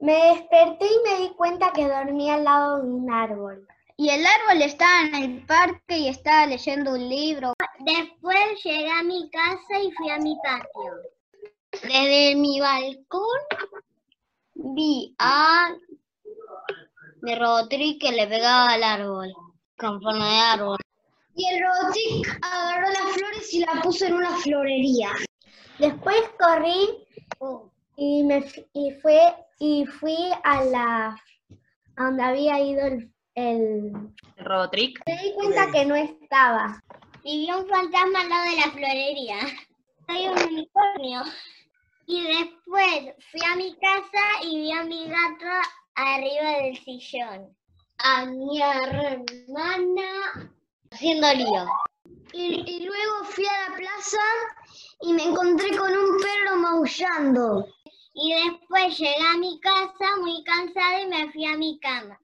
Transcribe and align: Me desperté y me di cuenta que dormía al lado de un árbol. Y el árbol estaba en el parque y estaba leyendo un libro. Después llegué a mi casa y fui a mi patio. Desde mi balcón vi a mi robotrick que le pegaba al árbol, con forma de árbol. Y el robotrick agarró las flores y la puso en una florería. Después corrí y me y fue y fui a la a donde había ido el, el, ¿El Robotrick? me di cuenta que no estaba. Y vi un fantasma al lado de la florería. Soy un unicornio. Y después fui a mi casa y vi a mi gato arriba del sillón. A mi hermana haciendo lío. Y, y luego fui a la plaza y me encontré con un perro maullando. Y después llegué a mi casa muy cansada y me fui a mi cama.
Me 0.00 0.14
desperté 0.14 0.86
y 0.86 1.08
me 1.08 1.20
di 1.20 1.34
cuenta 1.34 1.72
que 1.72 1.86
dormía 1.86 2.34
al 2.34 2.44
lado 2.44 2.82
de 2.82 2.88
un 2.88 3.12
árbol. 3.12 3.68
Y 3.98 4.08
el 4.08 4.24
árbol 4.24 4.62
estaba 4.62 5.02
en 5.08 5.14
el 5.14 5.46
parque 5.46 5.98
y 5.98 6.08
estaba 6.08 6.46
leyendo 6.46 6.92
un 6.92 7.06
libro. 7.06 7.52
Después 7.80 8.64
llegué 8.64 8.90
a 8.90 9.02
mi 9.02 9.28
casa 9.28 9.78
y 9.78 9.92
fui 9.92 10.08
a 10.08 10.16
mi 10.16 10.36
patio. 10.42 10.92
Desde 11.82 12.34
mi 12.34 12.60
balcón 12.60 13.40
vi 14.54 15.14
a 15.18 15.74
mi 17.20 17.34
robotrick 17.34 18.00
que 18.00 18.12
le 18.12 18.26
pegaba 18.26 18.70
al 18.70 18.82
árbol, 18.82 19.34
con 19.76 20.00
forma 20.00 20.30
de 20.30 20.38
árbol. 20.38 20.78
Y 21.34 21.46
el 21.46 21.62
robotrick 21.62 22.38
agarró 22.42 22.88
las 22.88 23.12
flores 23.12 23.52
y 23.52 23.60
la 23.60 23.82
puso 23.82 24.06
en 24.06 24.14
una 24.14 24.34
florería. 24.38 25.10
Después 25.78 26.22
corrí 26.38 27.06
y 27.96 28.22
me 28.22 28.42
y 28.72 28.92
fue 29.02 29.34
y 29.60 29.84
fui 29.84 30.16
a 30.42 30.64
la 30.64 31.22
a 31.96 32.04
donde 32.04 32.22
había 32.22 32.58
ido 32.58 32.86
el, 32.86 33.12
el, 33.34 33.92
¿El 34.36 34.44
Robotrick? 34.44 35.00
me 35.06 35.22
di 35.22 35.34
cuenta 35.34 35.70
que 35.70 35.84
no 35.84 35.94
estaba. 35.94 36.82
Y 37.22 37.46
vi 37.46 37.52
un 37.52 37.68
fantasma 37.68 38.20
al 38.22 38.28
lado 38.30 38.50
de 38.50 38.56
la 38.56 38.70
florería. 38.72 39.36
Soy 40.08 40.28
un 40.28 40.54
unicornio. 40.54 41.22
Y 42.06 42.26
después 42.26 43.14
fui 43.30 43.40
a 43.46 43.56
mi 43.56 43.74
casa 43.76 44.42
y 44.42 44.60
vi 44.62 44.72
a 44.72 44.82
mi 44.84 45.06
gato 45.06 45.68
arriba 45.94 46.62
del 46.62 46.78
sillón. 46.78 47.54
A 47.98 48.24
mi 48.24 48.62
hermana 48.62 50.50
haciendo 50.90 51.32
lío. 51.34 51.66
Y, 52.32 52.64
y 52.66 52.86
luego 52.86 53.24
fui 53.24 53.44
a 53.44 53.68
la 53.68 53.76
plaza 53.76 54.24
y 55.02 55.12
me 55.12 55.24
encontré 55.24 55.76
con 55.76 55.90
un 55.90 56.16
perro 56.18 56.56
maullando. 56.56 57.66
Y 58.12 58.34
después 58.34 58.98
llegué 58.98 59.26
a 59.32 59.38
mi 59.38 59.60
casa 59.60 60.16
muy 60.20 60.42
cansada 60.44 61.02
y 61.02 61.06
me 61.06 61.30
fui 61.32 61.46
a 61.46 61.56
mi 61.56 61.78
cama. 61.78 62.20